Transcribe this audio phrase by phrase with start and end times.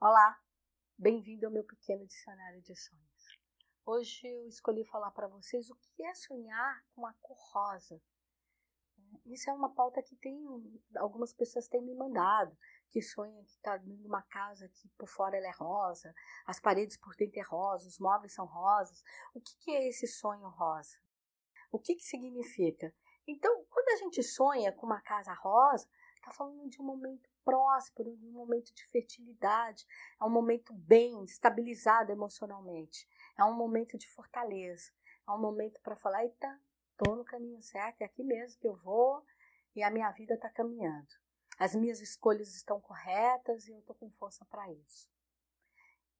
[0.00, 0.40] Olá,
[0.96, 3.40] bem-vindo ao meu pequeno dicionário de sonhos.
[3.84, 8.00] Hoje eu escolhi falar para vocês o que é sonhar com a cor rosa.
[9.26, 10.40] Isso é uma pauta que tem
[10.98, 12.56] algumas pessoas têm me mandado,
[12.90, 16.14] que sonham que está numa casa que por fora ela é rosa,
[16.46, 19.02] as paredes por dentro é rosa, os móveis são rosas.
[19.34, 20.96] O que, que é esse sonho rosa?
[21.72, 22.94] O que, que significa?
[23.26, 28.14] Então, quando a gente sonha com uma casa rosa, está falando de um momento próspero,
[28.14, 29.86] de um momento de fertilidade,
[30.20, 33.08] é um momento bem, estabilizado emocionalmente,
[33.38, 34.92] é um momento de fortaleza,
[35.26, 38.76] é um momento para falar, eita, estou no caminho certo, é aqui mesmo que eu
[38.76, 39.24] vou
[39.74, 41.08] e a minha vida está caminhando.
[41.58, 45.10] As minhas escolhas estão corretas e eu estou com força para isso.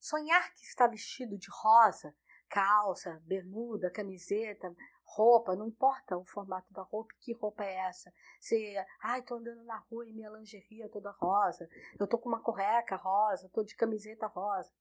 [0.00, 2.12] Sonhar que está vestido de rosa,
[2.48, 4.74] calça, bermuda, camiseta,
[5.14, 8.12] roupa, não importa o formato da roupa, que roupa é essa.
[8.40, 12.28] Se, ai, tô andando na rua e minha lingerie é toda rosa, eu tô com
[12.28, 14.72] uma correca rosa, tô de camiseta rosa.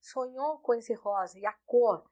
[0.00, 2.08] Sonhou com esse rosa e a cor,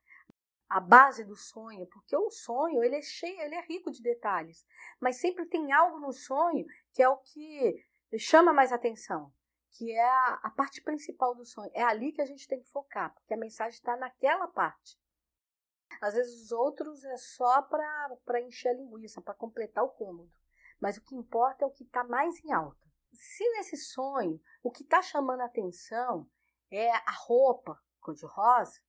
[0.69, 4.66] a base do sonho, porque o sonho, ele é cheio, ele é rico de detalhes,
[5.00, 7.84] mas sempre tem algo no sonho que é o que
[8.19, 9.32] chama mais atenção,
[9.70, 11.70] que é a, a parte principal do sonho.
[11.74, 14.98] É ali que a gente tem que focar, porque a mensagem está naquela parte.
[16.00, 20.30] Às vezes os outros é só para encher a linguiça, para completar o cômodo.
[20.80, 22.78] Mas o que importa é o que está mais em alta.
[23.12, 26.28] Se nesse sonho o que está chamando a atenção
[26.70, 28.80] é a roupa cor-de-rosa,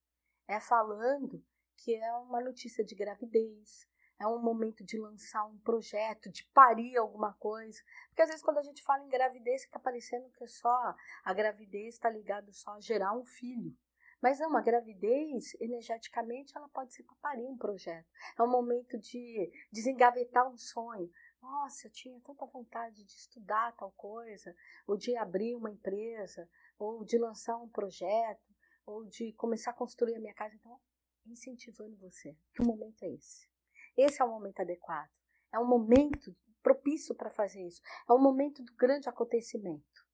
[0.47, 1.43] é falando
[1.77, 3.87] que é uma notícia de gravidez,
[4.19, 7.79] é um momento de lançar um projeto, de parir alguma coisa.
[8.07, 11.33] Porque às vezes quando a gente fala em gravidez, fica parecendo que é só a
[11.33, 13.77] gravidez está ligada só a gerar um filho.
[14.21, 18.07] Mas não, a gravidez, energeticamente, ela pode ser para parir um projeto.
[18.37, 21.09] É um momento de desengavetar um sonho.
[21.41, 24.55] Nossa, eu tinha tanta vontade de estudar tal coisa,
[24.87, 30.15] ou de abrir uma empresa, ou de lançar um projeto, ou de começar a construir
[30.15, 30.55] a minha casa.
[30.55, 30.79] Então,
[31.27, 32.35] incentivando você.
[32.55, 33.47] Que momento é esse.
[33.95, 35.09] Esse é o momento adequado.
[35.53, 37.81] É um momento propício para fazer isso.
[38.09, 40.05] É um momento do grande acontecimento.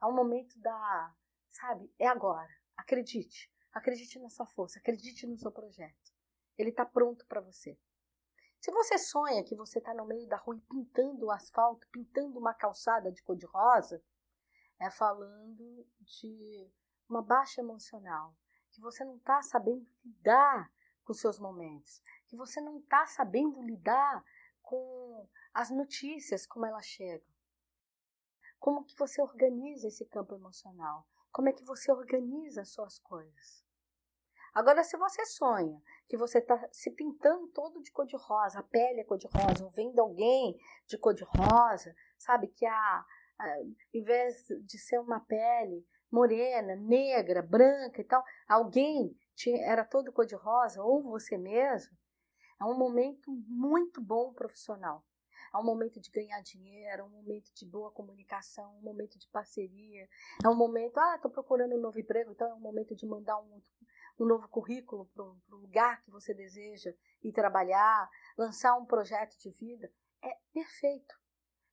[0.00, 1.14] É um momento da,
[1.54, 2.50] sabe, é agora.
[2.76, 3.50] Acredite.
[3.72, 4.78] Acredite na sua força.
[4.78, 6.12] Acredite no seu projeto.
[6.56, 7.78] Ele está pronto para você.
[8.60, 12.54] Se você sonha que você está no meio da rua pintando o asfalto, pintando uma
[12.54, 14.02] calçada de cor-de-rosa,
[14.78, 16.70] é falando de
[17.08, 18.34] uma baixa emocional,
[18.70, 20.72] que você não está sabendo lidar
[21.04, 24.24] com seus momentos, que você não está sabendo lidar
[24.62, 27.28] com as notícias como elas chegam.
[28.58, 31.06] Como que você organiza esse campo emocional?
[31.34, 33.64] Como é que você organiza as suas coisas?
[34.54, 39.04] Agora, se você sonha que você está se pintando todo de cor-de-rosa, a pele é
[39.04, 40.56] cor-de-rosa, ou vendo alguém
[40.86, 42.46] de cor-de-rosa, sabe?
[42.46, 43.04] Que a,
[43.36, 43.60] a,
[43.92, 49.18] em vez de ser uma pele morena, negra, branca e tal, alguém
[49.64, 51.98] era todo cor-de-rosa, ou você mesmo,
[52.60, 55.04] é um momento muito bom profissional.
[55.54, 59.28] É um momento de ganhar dinheiro, é um momento de boa comunicação, um momento de
[59.28, 60.08] parceria.
[60.44, 63.38] É um momento, ah, estou procurando um novo emprego, então é um momento de mandar
[63.40, 63.62] um,
[64.18, 66.92] um novo currículo para o lugar que você deseja
[67.22, 69.92] ir trabalhar, lançar um projeto de vida.
[70.20, 71.14] É perfeito.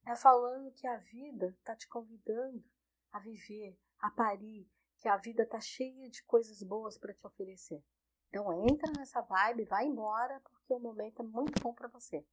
[0.06, 2.64] É falando que a vida está te convidando
[3.12, 4.70] a viver, a parir,
[5.00, 7.84] que a vida está cheia de coisas boas para te oferecer.
[8.30, 12.24] Então entra nessa vibe, vai embora, porque o momento é muito bom para você.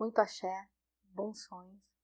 [0.00, 0.66] Muito axé,
[1.10, 1.94] bons sonhos.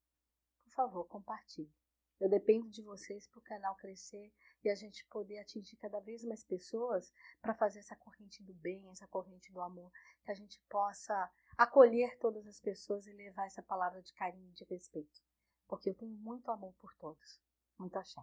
[0.65, 1.75] Por favor, compartilhe.
[2.21, 6.23] Eu dependo de vocês para o canal crescer e a gente poder atingir cada vez
[6.23, 9.91] mais pessoas para fazer essa corrente do bem, essa corrente do amor,
[10.23, 14.53] que a gente possa acolher todas as pessoas e levar essa palavra de carinho e
[14.53, 15.23] de respeito.
[15.67, 17.41] Porque eu tenho muito amor por todos.
[17.79, 18.21] Muito axé.